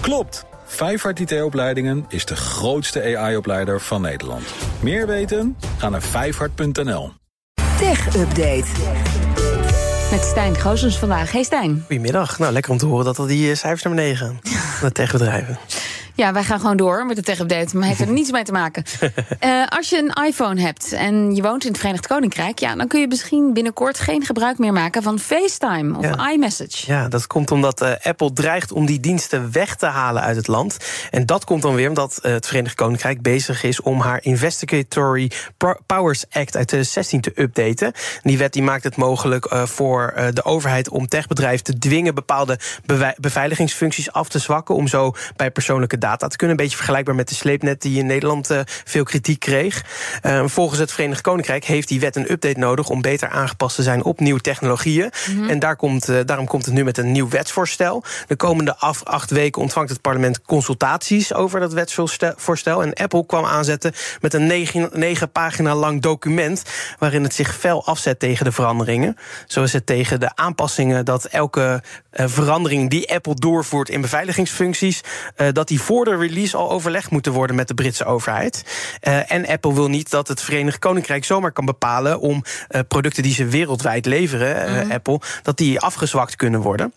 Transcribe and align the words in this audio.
Klopt! 0.00 0.44
Vijfhart 0.64 1.20
IT-opleidingen 1.20 2.04
is 2.08 2.24
de 2.24 2.36
grootste 2.36 3.16
AI-opleider 3.16 3.80
van 3.80 4.00
Nederland. 4.00 4.44
Meer 4.80 5.06
weten? 5.06 5.56
Ga 5.78 5.88
naar 5.88 6.02
vijfhart.nl. 6.02 7.12
Tech 7.78 8.16
Update. 8.16 8.64
Met 10.10 10.20
Stijn 10.20 10.56
Goosens 10.56 10.98
vandaag. 10.98 11.32
Hey 11.32 11.42
Stijn. 11.42 11.84
Goedemiddag. 11.86 12.38
Nou, 12.38 12.52
lekker 12.52 12.72
om 12.72 12.78
te 12.78 12.86
horen 12.86 13.04
dat 13.04 13.18
al 13.18 13.26
die 13.26 13.50
eh, 13.50 13.56
cijfers 13.56 13.82
naar 13.82 13.94
beneden 13.94 14.16
gaan. 14.16 14.40
De 14.80 14.92
techbedrijven. 14.92 15.58
Ja, 16.20 16.32
wij 16.32 16.44
gaan 16.44 16.60
gewoon 16.60 16.76
door 16.76 17.06
met 17.06 17.16
de 17.16 17.22
tech-update, 17.22 17.76
maar 17.76 17.88
heeft 17.88 18.00
er 18.00 18.10
niets 18.10 18.30
mee 18.30 18.44
te 18.44 18.52
maken. 18.52 18.84
Uh, 19.44 19.66
als 19.78 19.88
je 19.90 19.98
een 19.98 20.24
iPhone 20.24 20.60
hebt 20.60 20.92
en 20.92 21.34
je 21.34 21.42
woont 21.42 21.64
in 21.64 21.70
het 21.70 21.78
Verenigd 21.78 22.06
Koninkrijk... 22.06 22.58
Ja, 22.58 22.74
dan 22.74 22.88
kun 22.88 23.00
je 23.00 23.06
misschien 23.06 23.52
binnenkort 23.52 23.98
geen 23.98 24.24
gebruik 24.24 24.58
meer 24.58 24.72
maken 24.72 25.02
van 25.02 25.18
FaceTime 25.18 25.98
of 25.98 26.04
Ja. 26.04 26.30
iMessage. 26.30 26.86
Ja, 26.86 27.08
dat 27.08 27.26
komt 27.26 27.50
omdat 27.50 27.80
eh, 27.80 27.92
Apple 28.02 28.32
dreigt 28.32 28.72
om 28.72 28.86
die 28.86 29.00
diensten 29.00 29.52
weg 29.52 29.76
te 29.76 29.86
halen 29.86 30.22
uit 30.22 30.36
het 30.36 30.46
land. 30.46 30.76
En 31.10 31.26
dat 31.26 31.44
komt 31.44 31.62
dan 31.62 31.74
weer 31.74 31.88
omdat 31.88 32.18
eh, 32.22 32.32
het 32.32 32.46
Verenigd 32.46 32.74
Koninkrijk 32.74 33.22
bezig 33.22 33.62
is 33.62 33.80
om 33.80 34.00
haar 34.00 34.18
Investigatory 34.22 35.30
Powers 35.86 36.24
Act 36.24 36.56
uit 36.56 36.68
2016 36.68 37.20
te 37.20 37.32
updaten. 37.34 37.86
En 37.86 38.20
die 38.22 38.38
wet 38.38 38.52
die 38.52 38.62
maakt 38.62 38.84
het 38.84 38.96
mogelijk 38.96 39.44
eh, 39.44 39.66
voor 39.66 40.12
eh, 40.16 40.26
de 40.32 40.44
overheid 40.44 40.88
om 40.88 41.08
techbedrijven 41.08 41.64
te 41.64 41.78
dwingen 41.78 42.14
bepaalde 42.14 42.58
beveiligingsfuncties 43.16 44.12
af 44.12 44.28
te 44.28 44.38
zwakken. 44.38 44.74
Om 44.74 44.88
zo 44.88 45.12
bij 45.36 45.50
persoonlijke 45.50 45.98
data 45.98 46.08
te 46.16 46.36
kunnen. 46.36 46.56
Een 46.56 46.62
beetje 46.62 46.76
vergelijkbaar 46.76 47.14
met 47.14 47.28
de 47.28 47.34
sleepnet 47.34 47.82
die 47.82 47.98
in 47.98 48.06
Nederland 48.06 48.50
eh, 48.50 48.60
veel 48.84 49.04
kritiek 49.04 49.40
kreeg. 49.40 49.84
Eh, 50.22 50.46
volgens 50.46 50.78
het 50.80 50.92
Verenigd 50.92 51.20
Koninkrijk 51.20 51.64
heeft 51.64 51.88
die 51.88 52.00
wet 52.00 52.16
een 52.16 52.32
update 52.32 52.58
nodig 52.58 52.88
om 52.88 53.00
beter 53.00 53.28
aangepast 53.28 53.76
te 53.76 53.82
zijn 53.82 54.04
op 54.04 54.20
nieuwe 54.20 54.40
technologieën. 54.40 55.10
En 55.48 55.58
daar 55.58 55.76
komt, 55.76 56.08
eh, 56.08 56.16
daarom 56.24 56.46
komt 56.46 56.64
het 56.64 56.74
nu 56.74 56.84
met 56.84 56.98
een 56.98 57.12
nieuw 57.12 57.28
wetsvoorstel. 57.28 58.04
De 58.26 58.36
komende 58.36 58.76
af, 58.76 59.04
acht 59.04 59.30
weken 59.30 59.62
ontvangt 59.62 59.90
het 59.90 60.00
parlement 60.00 60.42
consultaties 60.42 61.34
over 61.34 61.60
dat 61.60 61.72
wetsvoorstel. 61.72 62.82
En 62.82 62.94
Apple 62.94 63.26
kwam 63.26 63.44
aanzetten 63.44 63.92
met 64.20 64.34
een 64.34 64.46
negen, 64.46 64.90
negen 64.92 65.32
pagina 65.32 65.74
lang 65.74 66.02
document. 66.02 66.62
waarin 66.98 67.22
het 67.22 67.34
zich 67.34 67.56
fel 67.56 67.86
afzet 67.86 68.18
tegen 68.18 68.44
de 68.44 68.52
veranderingen. 68.52 69.16
Zo 69.46 69.62
is 69.62 69.72
het 69.72 69.86
tegen 69.86 70.20
de 70.20 70.30
aanpassingen 70.34 71.04
dat 71.04 71.24
elke 71.24 71.82
eh, 72.10 72.26
verandering 72.28 72.90
die 72.90 73.12
Apple 73.12 73.34
doorvoert 73.34 73.88
in 73.88 74.00
beveiligingsfuncties. 74.00 75.00
dat 75.52 75.68
die 75.68 75.80
voor 75.80 75.99
de 76.04 76.16
release 76.16 76.56
al 76.56 76.70
overlegd 76.70 77.10
moeten 77.10 77.32
worden 77.32 77.56
met 77.56 77.68
de 77.68 77.74
Britse 77.74 78.04
overheid. 78.04 78.64
Eh, 79.00 79.32
en 79.32 79.46
Apple 79.46 79.74
wil 79.74 79.88
niet 79.88 80.10
dat 80.10 80.28
het 80.28 80.42
Verenigd 80.42 80.78
Koninkrijk 80.78 81.24
zomaar 81.24 81.52
kan 81.52 81.64
bepalen 81.64 82.20
om 82.20 82.44
eh, 82.68 82.80
producten 82.88 83.22
die 83.22 83.34
ze 83.34 83.46
wereldwijd 83.46 84.06
leveren, 84.06 84.66
eh, 84.66 84.90
Apple, 84.94 85.20
dat 85.42 85.56
die 85.56 85.80
afgezwakt 85.80 86.36
kunnen 86.36 86.60
worden. 86.60 86.94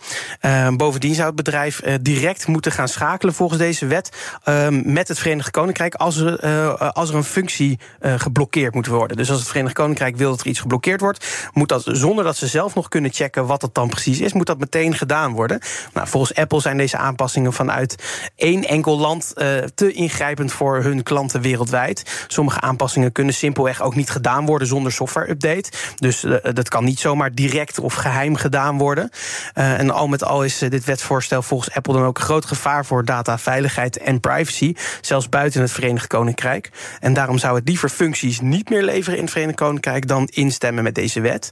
Bovendien 0.77 1.15
zou 1.15 1.27
het 1.27 1.35
bedrijf 1.35 1.81
direct 2.01 2.47
moeten 2.47 2.71
gaan 2.71 2.87
schakelen 2.87 3.33
volgens 3.33 3.59
deze 3.59 3.85
wet 3.85 4.09
eh, 4.43 4.67
met 4.69 5.07
het 5.07 5.19
Verenigd 5.19 5.51
Koninkrijk 5.51 5.95
als 5.95 6.17
er, 6.17 6.77
als 6.77 7.09
er 7.09 7.15
een 7.15 7.23
functie 7.23 7.79
geblokkeerd 8.01 8.73
moet 8.73 8.87
worden. 8.87 9.17
Dus 9.17 9.29
als 9.29 9.39
het 9.39 9.47
Verenigd 9.47 9.73
Koninkrijk 9.73 10.15
wil 10.17 10.29
dat 10.29 10.39
er 10.39 10.47
iets 10.47 10.59
geblokkeerd 10.59 11.01
wordt, 11.01 11.49
moet 11.53 11.69
dat 11.69 11.83
zonder 11.85 12.23
dat 12.23 12.37
ze 12.37 12.47
zelf 12.47 12.75
nog 12.75 12.87
kunnen 12.87 13.13
checken 13.13 13.45
wat 13.45 13.61
dat 13.61 13.75
dan 13.75 13.89
precies 13.89 14.19
is, 14.19 14.33
moet 14.33 14.47
dat 14.47 14.59
meteen 14.59 14.95
gedaan 14.95 15.31
worden. 15.31 15.59
Nou, 15.93 16.07
volgens 16.07 16.35
Apple 16.35 16.61
zijn 16.61 16.77
deze 16.77 16.97
aanpassingen 16.97 17.53
vanuit 17.53 17.95
één 18.35 18.63
enkel 18.83 18.99
land 19.01 19.33
eh, 19.33 19.57
te 19.75 19.91
ingrijpend 19.91 20.51
voor 20.51 20.83
hun 20.83 21.03
klanten 21.03 21.41
wereldwijd. 21.41 22.25
Sommige 22.27 22.61
aanpassingen 22.61 23.11
kunnen 23.11 23.33
simpelweg 23.33 23.81
ook 23.81 23.95
niet 23.95 24.09
gedaan 24.09 24.45
worden 24.45 24.67
zonder 24.67 24.91
software-update. 24.91 25.71
Dus 25.95 26.23
eh, 26.23 26.53
dat 26.53 26.69
kan 26.69 26.83
niet 26.83 26.99
zomaar 26.99 27.33
direct 27.33 27.79
of 27.79 27.93
geheim 27.93 28.35
gedaan 28.35 28.77
worden. 28.77 29.09
Eh, 29.53 29.79
en 29.79 29.89
al 29.89 30.07
met 30.07 30.23
al 30.23 30.43
is 30.43 30.57
dit 30.57 30.85
wetsvoorstel 30.85 31.41
volgens 31.41 31.75
Apple 31.75 31.93
dan 31.93 32.03
ook 32.03 32.17
een 32.17 32.23
groot 32.23 32.45
gevaar 32.45 32.85
voor 32.85 33.05
dataveiligheid 33.05 33.97
en 33.97 34.19
privacy, 34.19 34.75
zelfs 35.01 35.29
buiten 35.29 35.61
het 35.61 35.71
Verenigd 35.71 36.07
Koninkrijk. 36.07 36.69
En 36.99 37.13
daarom 37.13 37.37
zou 37.37 37.55
het 37.55 37.67
liever 37.67 37.89
functies 37.89 38.39
niet 38.39 38.69
meer 38.69 38.83
leveren 38.83 39.17
in 39.17 39.23
het 39.23 39.33
Verenigd 39.33 39.57
Koninkrijk 39.57 40.07
dan 40.07 40.27
instemmen 40.31 40.83
met 40.83 40.95
deze 40.95 41.21
wet. 41.21 41.49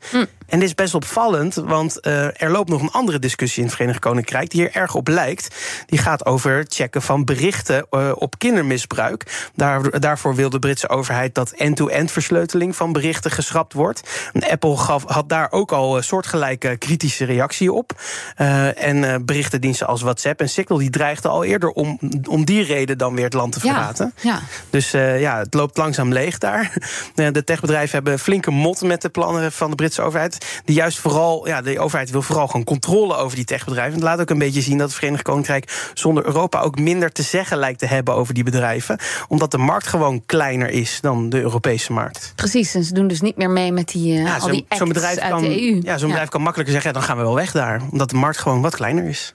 En 0.48 0.60
dit 0.60 0.68
is 0.68 0.76
best 0.76 0.94
opvallend, 0.94 1.56
want 1.56 2.06
er 2.06 2.50
loopt 2.50 2.70
nog 2.70 2.82
een 2.82 2.92
andere 2.92 3.20
discussie 3.20 3.60
in 3.62 3.68
het 3.68 3.76
Verenigd 3.76 4.00
Koninkrijk 4.00 4.50
die 4.50 4.62
hier 4.62 4.76
erg 4.76 4.96
op 4.96 5.08
lijkt. 5.08 5.56
Die 5.86 6.00
gaat 6.00 6.26
over 6.26 6.66
checken 6.68 7.02
van 7.02 7.21
berichten 7.26 7.88
eh, 7.90 8.12
op 8.16 8.40
kindermisbruik. 8.40 9.50
Daar, 9.56 10.00
daarvoor 10.00 10.36
wil 10.36 10.50
de 10.50 10.60
Britse 10.60 10.90
overheid 10.90 11.36
dat 11.36 11.52
end-to-end 11.52 12.12
versleuteling 12.12 12.76
van 12.76 12.92
berichten 12.92 13.32
geschrapt 13.32 13.74
wordt. 13.74 14.30
Apple 14.50 14.78
gaf, 14.78 15.04
had 15.08 15.30
daar 15.30 15.52
ook 15.52 15.72
al 15.72 15.98
een 15.98 16.04
soortgelijke 16.04 16.78
kritische 16.78 17.26
reactie 17.26 17.74
op. 17.74 17.92
Eh, 18.36 18.84
en 18.84 19.04
eh, 19.04 19.16
berichtendiensten 19.22 19.88
als 19.88 20.02
WhatsApp 20.02 20.40
en 20.40 20.50
Signal 20.50 20.78
die 20.78 20.90
dreigden 20.90 21.32
al 21.32 21.44
eerder 21.44 21.70
om, 21.70 22.00
om 22.30 22.46
die 22.46 22.64
reden 22.64 22.98
dan 22.98 23.16
weer 23.16 23.24
het 23.24 23.34
land 23.34 23.52
te 23.52 23.60
verlaten. 23.60 24.14
ja. 24.22 24.40
Dus 24.70 24.94
eh, 24.94 25.20
ja, 25.20 25.38
het 25.38 25.54
loopt 25.54 25.78
langzaam 25.78 26.14
leeg 26.14 26.38
daar. 26.38 26.70
Eh, 27.16 27.28
de 27.32 27.44
techbedrijven 27.44 27.96
hebben 27.96 28.20
flinke 28.20 28.52
mot 28.52 28.82
met 28.82 29.02
de 29.02 29.10
plannen 29.10 29.52
van 29.52 29.70
de 29.70 29.76
Britse 29.76 30.02
overheid. 30.02 30.62
Die 30.66 30.76
juist 30.76 31.00
vooral, 31.00 31.48
ja, 31.48 31.62
de 31.62 31.80
overheid 31.80 32.10
wil 32.10 32.22
vooral 32.22 32.48
gewoon 32.48 32.66
controle 32.66 33.16
over 33.16 33.36
die 33.36 33.46
techbedrijven. 33.46 33.94
Het 33.94 34.04
laat 34.04 34.20
ook 34.20 34.30
een 34.30 34.38
beetje 34.38 34.62
zien 34.62 34.78
dat 34.78 34.88
het 34.88 34.98
Verenigd 34.98 35.24
Koninkrijk 35.24 35.92
zonder 35.94 36.26
Europa 36.26 36.60
ook 36.60 36.80
minder 36.80 37.11
te 37.14 37.22
zeggen 37.22 37.58
lijkt 37.58 37.80
te 37.80 37.86
hebben 37.86 38.14
over 38.16 38.34
die 38.34 38.44
bedrijven. 38.44 38.98
Omdat 39.28 39.52
de 39.52 39.58
markt 39.58 39.88
gewoon 39.88 40.26
kleiner 40.26 40.70
is 40.70 41.00
dan 41.02 41.30
de 41.30 41.42
Europese 41.42 41.94
markt. 41.94 42.34
Precies, 42.36 42.74
en 42.76 42.84
ze 42.84 42.94
doen 42.94 43.08
dus 43.08 43.22
niet 43.22 43.38
meer 43.38 43.50
mee 43.50 43.72
met 43.72 43.88
die, 43.88 44.18
eh, 44.18 44.24
Ja, 44.24 44.38
al 44.38 44.50
die 44.50 44.66
acts 44.68 44.88
bedrijf, 44.88 45.18
uit 45.18 45.32
kan, 45.32 45.42
de 45.42 45.62
EU. 45.62 45.80
ja, 45.84 45.98
zo'n 45.98 46.08
bedrijf 46.10 46.30
kan 46.30 46.42
makkelijker 46.42 46.74
zeggen: 46.74 46.92
ja, 46.94 47.00
dan 47.00 47.08
gaan 47.08 47.18
we 47.18 47.24
wel 47.24 47.36
weg 47.36 47.52
daar. 47.52 47.82
Omdat 47.92 48.10
de 48.10 48.16
markt 48.16 48.38
gewoon 48.38 48.62
wat 48.62 48.76
kleiner 48.76 49.04
is. 49.04 49.34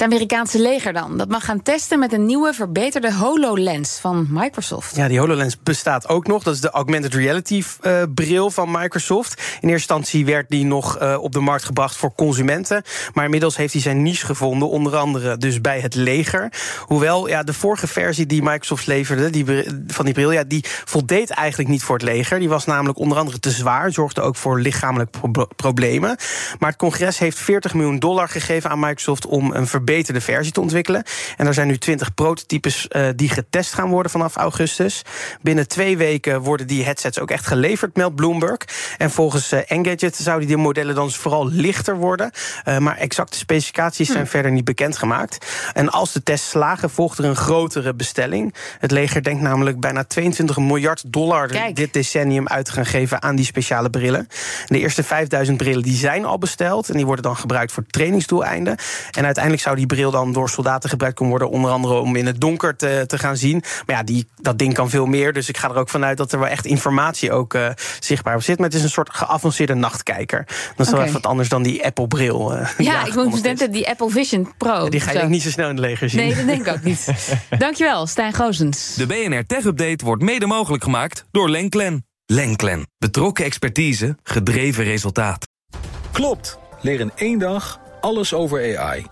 Het 0.00 0.08
Amerikaanse 0.08 0.60
leger 0.60 0.92
dan, 0.92 1.16
dat 1.16 1.28
mag 1.28 1.44
gaan 1.44 1.62
testen 1.62 1.98
met 1.98 2.12
een 2.12 2.26
nieuwe 2.26 2.54
verbeterde 2.54 3.14
HoloLens 3.14 3.98
van 3.98 4.26
Microsoft. 4.30 4.96
Ja, 4.96 5.08
die 5.08 5.18
HoloLens 5.18 5.62
bestaat 5.62 6.08
ook 6.08 6.26
nog. 6.26 6.42
Dat 6.42 6.54
is 6.54 6.60
de 6.60 6.70
augmented 6.70 7.14
reality 7.14 7.62
eh, 7.80 8.02
bril 8.14 8.50
van 8.50 8.70
Microsoft. 8.70 9.32
In 9.38 9.44
eerste 9.44 9.68
instantie 9.70 10.24
werd 10.24 10.48
die 10.48 10.64
nog 10.64 10.98
eh, 10.98 11.22
op 11.22 11.32
de 11.32 11.40
markt 11.40 11.64
gebracht 11.64 11.96
voor 11.96 12.12
consumenten. 12.14 12.82
Maar 13.14 13.24
inmiddels 13.24 13.56
heeft 13.56 13.72
hij 13.72 13.82
zijn 13.82 14.02
niche 14.02 14.26
gevonden. 14.26 14.68
Onder 14.68 14.96
andere 14.96 15.36
dus 15.36 15.60
bij 15.60 15.80
het 15.80 15.94
leger. 15.94 16.52
Hoewel 16.86 17.28
ja, 17.28 17.42
de 17.42 17.52
vorige 17.52 17.86
versie 17.86 18.26
die 18.26 18.42
Microsoft 18.42 18.86
leverde 18.86 19.30
die, 19.30 19.44
van 19.86 20.04
die 20.04 20.14
bril... 20.14 20.32
Ja, 20.32 20.44
die 20.44 20.64
voldeed 20.84 21.30
eigenlijk 21.30 21.68
niet 21.68 21.82
voor 21.82 21.96
het 21.96 22.04
leger. 22.04 22.38
Die 22.38 22.48
was 22.48 22.64
namelijk 22.64 22.98
onder 22.98 23.18
andere 23.18 23.38
te 23.38 23.50
zwaar. 23.50 23.92
Zorgde 23.92 24.20
ook 24.20 24.36
voor 24.36 24.60
lichamelijke 24.60 25.30
pro- 25.30 25.48
problemen. 25.56 26.16
Maar 26.58 26.68
het 26.68 26.78
congres 26.78 27.18
heeft 27.18 27.38
40 27.38 27.74
miljoen 27.74 27.98
dollar 27.98 28.28
gegeven 28.28 28.70
aan 28.70 28.80
Microsoft... 28.80 29.26
om 29.26 29.52
een 29.52 29.66
verbeterde 29.90 30.20
versie 30.32 30.52
te 30.52 30.60
ontwikkelen. 30.60 31.02
En 31.36 31.46
er 31.46 31.54
zijn 31.54 31.66
nu 31.66 31.78
20 31.78 32.14
prototypes 32.14 32.88
eh, 32.88 33.08
die 33.16 33.28
getest 33.28 33.72
gaan 33.72 33.88
worden 33.88 34.10
vanaf 34.10 34.36
augustus. 34.36 35.02
Binnen 35.42 35.68
twee 35.68 35.96
weken 35.96 36.40
worden 36.40 36.66
die 36.66 36.84
headsets 36.84 37.18
ook 37.18 37.30
echt 37.30 37.46
geleverd, 37.46 37.96
meldt 37.96 38.14
Bloomberg. 38.14 38.58
En 38.98 39.10
volgens 39.10 39.52
eh, 39.52 39.60
Engadget 39.66 40.16
zouden 40.16 40.48
die 40.48 40.56
modellen 40.56 40.94
dan 40.94 41.10
vooral 41.10 41.48
lichter 41.48 41.96
worden. 41.96 42.30
Eh, 42.64 42.78
maar 42.78 42.96
exacte 42.96 43.38
specificaties 43.38 44.08
zijn 44.10 44.26
verder 44.26 44.50
niet 44.50 44.64
bekendgemaakt. 44.64 45.46
En 45.72 45.88
als 45.90 46.12
de 46.12 46.22
tests 46.22 46.48
slagen, 46.48 46.90
volgt 46.90 47.18
er 47.18 47.24
een 47.24 47.36
grotere 47.36 47.94
bestelling. 47.94 48.54
Het 48.78 48.90
leger 48.90 49.22
denkt 49.22 49.42
namelijk 49.42 49.80
bijna 49.80 50.04
22 50.04 50.58
miljard 50.58 51.12
dollar 51.12 51.48
Kijk. 51.48 51.76
dit 51.76 51.92
decennium 51.92 52.48
uit 52.48 52.64
te 52.64 52.72
gaan 52.72 52.86
geven 52.86 53.22
aan 53.22 53.36
die 53.36 53.44
speciale 53.44 53.90
brillen. 53.90 54.26
De 54.66 54.78
eerste 54.78 55.02
5000 55.02 55.56
brillen 55.56 55.82
die 55.82 55.96
zijn 55.96 56.24
al 56.24 56.38
besteld. 56.38 56.88
En 56.88 56.96
die 56.96 57.06
worden 57.06 57.24
dan 57.24 57.36
gebruikt 57.36 57.72
voor 57.72 57.84
trainingsdoeleinden. 57.86 58.76
En 59.10 59.24
uiteindelijk 59.24 59.62
zou 59.62 59.76
die 59.80 59.96
bril 59.96 60.10
dan 60.10 60.32
door 60.32 60.48
soldaten 60.50 60.90
gebruikt 60.90 61.16
kunnen 61.16 61.38
worden. 61.38 61.56
Onder 61.56 61.70
andere 61.70 61.94
om 61.94 62.16
in 62.16 62.26
het 62.26 62.40
donker 62.40 62.76
te, 62.76 63.04
te 63.06 63.18
gaan 63.18 63.36
zien. 63.36 63.62
Maar 63.86 63.96
ja, 63.96 64.02
die, 64.02 64.26
dat 64.36 64.58
ding 64.58 64.74
kan 64.74 64.90
veel 64.90 65.06
meer. 65.06 65.32
Dus 65.32 65.48
ik 65.48 65.56
ga 65.56 65.68
er 65.70 65.76
ook 65.76 65.88
vanuit 65.88 66.16
dat 66.16 66.32
er 66.32 66.38
wel 66.38 66.48
echt 66.48 66.66
informatie 66.66 67.32
ook 67.32 67.54
eh, 67.54 67.68
zichtbaar 68.00 68.34
op 68.34 68.42
zit. 68.42 68.58
Maar 68.58 68.66
het 68.66 68.76
is 68.76 68.82
een 68.82 68.90
soort 68.90 69.10
geavanceerde 69.12 69.74
nachtkijker. 69.74 70.44
Dat 70.76 70.86
is 70.86 70.92
wel 70.92 71.00
even 71.02 71.12
wat 71.12 71.26
anders 71.26 71.48
dan 71.48 71.62
die 71.62 71.84
Apple-bril. 71.84 72.54
eh, 72.56 72.68
Ja, 72.78 73.06
ik 73.06 73.14
moet 73.14 73.34
is. 73.34 73.42
denken, 73.42 73.70
die 73.72 73.88
Apple 73.88 74.10
Vision 74.10 74.52
Pro. 74.58 74.88
Die 74.88 75.00
ga 75.00 75.12
je 75.12 75.22
ook 75.22 75.28
niet 75.28 75.42
zo 75.42 75.50
snel 75.50 75.68
in 75.68 75.76
het 75.76 75.84
leger 75.84 76.10
zien. 76.10 76.20
Nee, 76.20 76.34
dat 76.34 76.46
denk 76.46 76.66
ik 76.66 76.72
ook 76.74 76.82
niet. 76.82 77.06
Dankjewel, 77.58 78.06
Stijn 78.06 78.32
Goosens. 78.34 78.94
De 78.94 79.06
BNR 79.06 79.46
Tech 79.46 79.64
Update 79.64 80.04
wordt 80.04 80.22
mede 80.22 80.46
mogelijk 80.46 80.82
gemaakt 80.84 81.24
door 81.30 81.50
Lenklen. 81.50 82.04
Lenklen. 82.26 82.86
Betrokken 82.98 83.44
expertise, 83.44 84.16
gedreven 84.22 84.84
resultaat. 84.84 85.46
Klopt! 86.12 86.58
Leer 86.80 87.00
in 87.00 87.12
één 87.16 87.38
dag 87.38 87.80
alles 88.00 88.34
over 88.34 88.78
AI. 88.78 89.06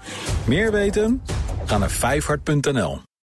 Meer 0.49 0.73
weten? 0.73 1.23
Ga 1.65 1.79
naar 1.79 1.91
vijfhart.nl. 1.91 3.08